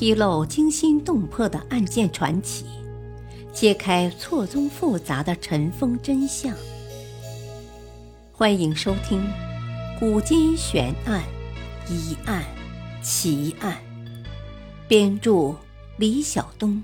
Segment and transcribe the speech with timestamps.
[0.00, 2.64] 披露惊心动魄的案件传奇，
[3.52, 6.56] 揭开错综复杂的尘封真相。
[8.32, 9.20] 欢迎收听
[9.98, 11.22] 《古今悬案、
[11.86, 12.42] 疑案、
[13.02, 13.76] 奇案》，
[14.88, 15.54] 编著
[15.98, 16.82] 李晓东，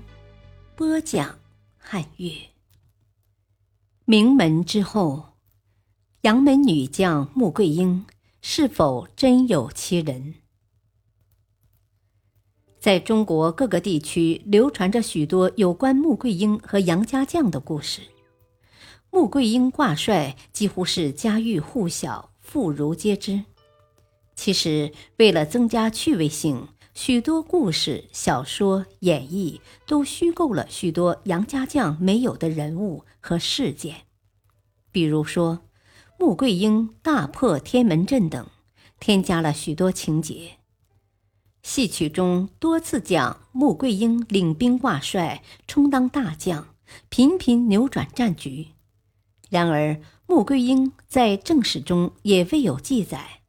[0.75, 1.39] 播讲
[1.75, 2.31] 汉月。
[4.05, 5.29] 名门之后，
[6.21, 8.05] 杨门女将穆桂英
[8.43, 10.35] 是否真有其人？
[12.87, 17.99] 在中国各个地区流传着许多有关穆桂英和杨家将的故事。
[19.11, 23.43] 穆桂英挂帅几乎是家喻户晓、妇孺皆知。
[24.37, 34.05] 其实，为了增加趣味性，许多故事、小说、演绎都虚构了许多杨家将没有的人物和事件，
[34.93, 35.59] 比如说
[36.17, 38.47] 穆桂英大破天门阵等，
[38.97, 40.56] 添加了许多情节。
[41.67, 46.69] 戏曲中多次讲穆桂英领兵挂帅，充当大将，
[47.09, 48.67] 频频扭转战局。
[49.49, 53.41] 然而，穆桂英在正史中也未有记载，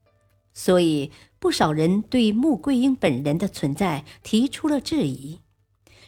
[0.52, 5.38] 所以不少人对穆桂英本人的存在提出了质疑。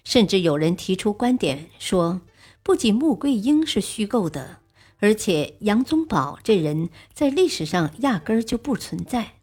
[0.02, 2.22] 甚至有人提出观点说，
[2.64, 4.58] 不仅穆桂英是虚构的，
[4.98, 9.34] 而且杨宗保这人在历史上压根儿就不存在。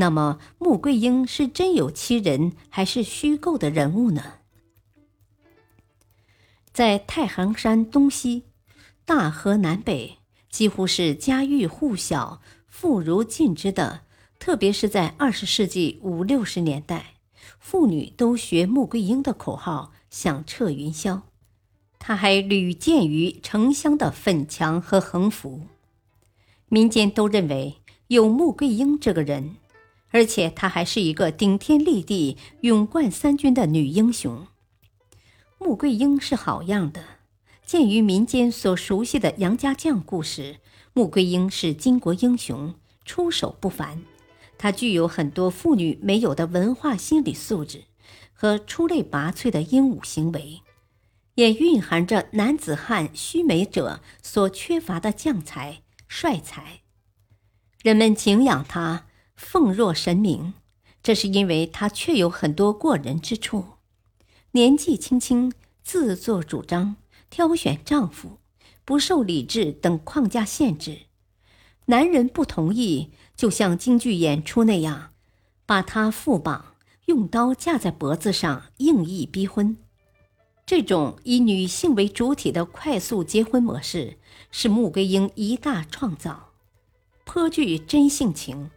[0.00, 4.36] 那么，穆桂英是真有其人，还是虚构的人物呢？
[6.72, 8.44] 在太行山东西、
[9.04, 10.16] 大河南北，
[10.48, 14.00] 几乎是家喻户晓、妇孺尽知的。
[14.38, 17.16] 特别是在二十世纪五六十年代，
[17.58, 21.20] 妇女都学穆桂英的口号，响彻云霄。
[21.98, 25.60] 她还屡建于城乡的粉墙和横幅，
[26.70, 29.56] 民间都认为有穆桂英这个人。
[30.10, 34.46] 而且她还是一个顶天立地、勇冠三军的女英雄。
[35.58, 37.04] 穆桂英是好样的。
[37.64, 40.56] 鉴于民间所熟悉的杨家将故事，
[40.92, 42.74] 穆桂英是巾帼英雄，
[43.04, 44.02] 出手不凡。
[44.58, 47.84] 她具有很多妇女没有的文化心理素质
[48.32, 50.62] 和出类拔萃的英武行为，
[51.36, 56.80] 也蕴含着男子汉须眉者所缺乏的将才、帅才。
[57.82, 59.06] 人们敬仰她。
[59.42, 60.52] 奉若神明，
[61.02, 63.64] 这是因为她确有很多过人之处。
[64.52, 65.50] 年纪轻轻，
[65.82, 66.96] 自作主张，
[67.30, 68.38] 挑选丈夫，
[68.84, 71.06] 不受礼制等框架限制。
[71.86, 75.12] 男人不同意，就像京剧演出那样，
[75.64, 76.76] 把她缚绑，
[77.06, 79.78] 用刀架在脖子上，硬意逼婚。
[80.66, 84.18] 这种以女性为主体的快速结婚模式，
[84.52, 86.52] 是穆桂英一大创造，
[87.24, 88.70] 颇具真性情。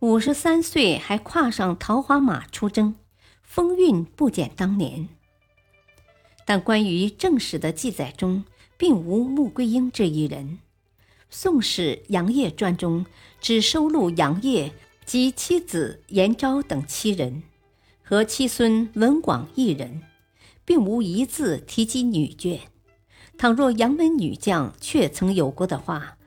[0.00, 2.94] 五十三岁还跨上桃花马出征，
[3.42, 5.08] 风韵不减当年。
[6.46, 8.44] 但关于正史的记载中，
[8.76, 10.46] 并无穆桂英这一人。
[11.30, 13.06] 《宋史·杨业传》中
[13.40, 14.72] 只收录杨业
[15.04, 17.42] 及妻子颜昭等七人，
[18.04, 20.02] 和妻孙文广一人，
[20.64, 22.60] 并无一字提及女眷。
[23.36, 26.18] 倘若杨门女将确曾有过的话，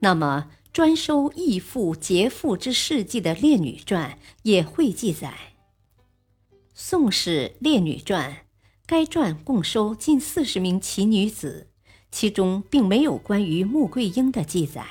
[0.00, 0.50] 那么。
[0.74, 4.10] 专收义父劫父之事迹的《列女传》
[4.42, 5.32] 也会记载，
[6.74, 8.32] 《宋史·列女传》
[8.84, 11.68] 该传共收近四十名奇女子，
[12.10, 14.84] 其中并没有关于穆桂英的记载。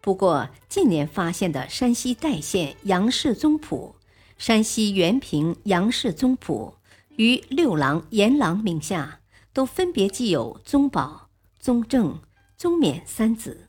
[0.00, 3.94] 不过，近年发现的山西代县杨氏宗谱、
[4.36, 6.74] 山西原平杨氏宗谱
[7.14, 9.20] 与六郎阎郎名下，
[9.52, 11.28] 都分别记有宗保、
[11.60, 12.18] 宗正、
[12.56, 13.68] 宗冕三子。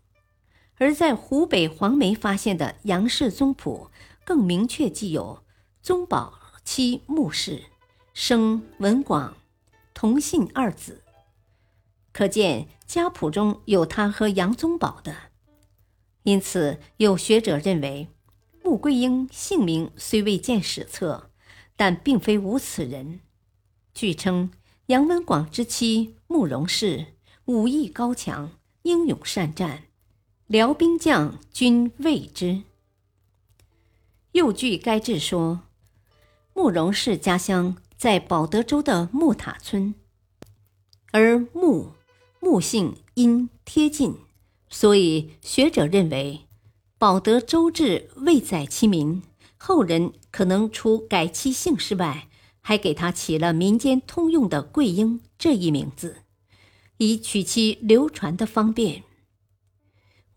[0.78, 3.90] 而在湖北黄梅发现的杨氏宗谱，
[4.24, 5.44] 更明确记有
[5.82, 7.64] 宗保妻穆氏，
[8.14, 9.38] 生文广，
[9.94, 11.02] 同姓二子，
[12.14, 15.16] 可见家谱中有他和杨宗保的。
[16.24, 18.10] 因此，有学者认为，
[18.64, 21.32] 穆桂英姓名虽未见史册，
[21.76, 23.22] 但并非无此人。
[23.94, 24.52] 据称，
[24.88, 27.16] 杨文广之妻慕容氏
[27.46, 28.52] 武艺高强，
[28.84, 29.87] 英勇善战。
[30.48, 32.64] 辽兵将均畏之。
[34.32, 35.64] 又据该志说，
[36.54, 39.94] 慕容氏家乡在保德州的木塔村，
[41.12, 41.92] 而穆
[42.40, 44.16] 穆姓因贴近，
[44.70, 46.46] 所以学者认为
[46.98, 49.24] 保德州志未载其名，
[49.58, 52.30] 后人可能除改其姓氏外，
[52.62, 56.22] 还给他起了民间通用的桂英这一名字，
[57.00, 59.04] 以取其流传的方便。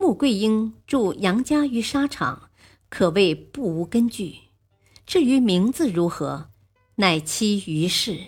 [0.00, 2.48] 穆桂英助杨家于沙场，
[2.88, 4.36] 可谓不无根据。
[5.04, 6.48] 至于名字如何，
[6.94, 8.18] 乃其于世。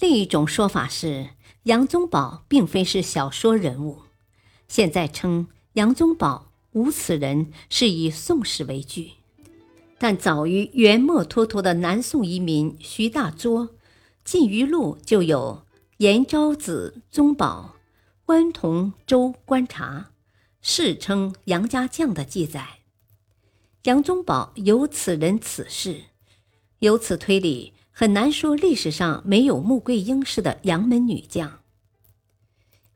[0.00, 1.28] 另一种说法是，
[1.62, 4.00] 杨宗保并非是小说人物，
[4.66, 9.12] 现在称杨宗保无此人，是以宋史为据。
[9.98, 13.68] 但早于元末脱脱的南宋遗民徐大作，
[14.24, 15.64] 《晋余录》就有
[15.98, 17.76] 延昭子宗保、
[18.24, 20.10] 关同州观察，
[20.60, 22.80] 世称杨家将的记载。
[23.84, 26.02] 杨宗保有此人此事，
[26.78, 31.60] 由此推理，很难说历史上没有穆桂英式的杨门女将。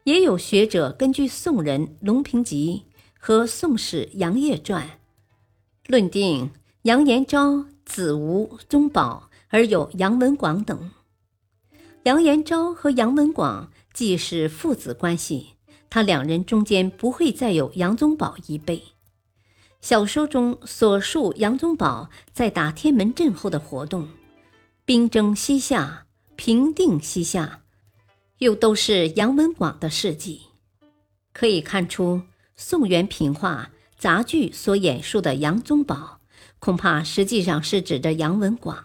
[0.04, 2.84] 也有学者根据宋人《隆平集》
[3.18, 4.86] 和《宋史杨业传》，
[5.86, 6.50] 论定。
[6.82, 10.92] 杨延昭子无宗保，而有杨文广等。
[12.04, 15.54] 杨延昭和杨文广既是父子关系，
[15.88, 18.82] 他两人中间不会再有杨宗保一辈。
[19.80, 24.10] 小说中所述杨宗保在打天门阵后的活动，
[24.84, 26.04] 兵征西夏、
[26.36, 27.62] 平定西夏，
[28.36, 30.42] 又都是杨文广的事迹。
[31.32, 32.20] 可以看出，
[32.54, 36.20] 宋元平话杂剧所演述的杨宗保。
[36.58, 38.84] 恐怕实际上是指着杨文广，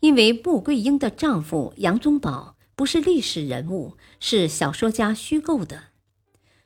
[0.00, 5.88] 因为穆桂英的丈夫杨宗保不是历史人物，是小说家虚构的。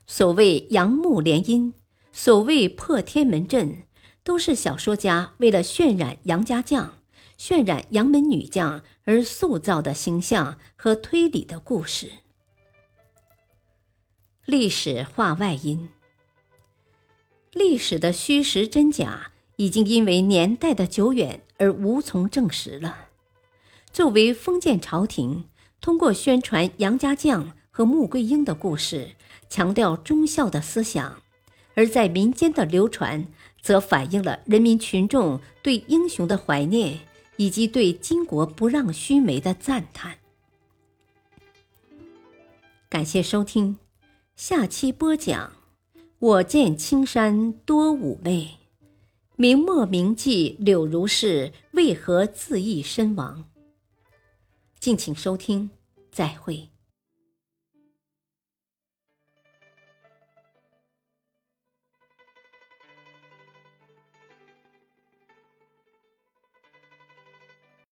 [0.06, 1.72] 所谓杨木联姻，
[2.12, 3.82] 所谓破天门阵，
[4.22, 7.00] 都是小说家为了渲染杨家将、
[7.36, 12.12] 渲染杨门女将而塑造的形象和推理的故事。
[14.44, 15.88] 历史化外因，
[17.50, 19.32] 历史的虚实真假。
[19.56, 23.08] 已经因为年代的久远而无从证实了。
[23.92, 25.48] 作为封建朝廷，
[25.84, 29.10] 通过宣传杨家将和穆桂英的故事，
[29.50, 31.20] 强调忠孝的思想；
[31.74, 33.26] 而在民间的流传，
[33.60, 36.98] 则反映了人民群众对英雄的怀念，
[37.36, 40.16] 以及对巾帼不让须眉的赞叹。
[42.88, 43.76] 感谢收听，
[44.36, 45.52] 下期播讲：
[46.18, 48.48] 我见青山多妩媚。
[49.36, 53.44] 明末名妓柳如是为何自缢身亡？
[54.84, 55.70] 敬请收听，
[56.12, 56.73] 再会。